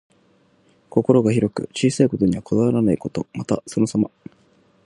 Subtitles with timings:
[0.89, 3.27] 心が広く、小さいことにはこだわらないこと。
[3.35, 4.09] また、そのさま。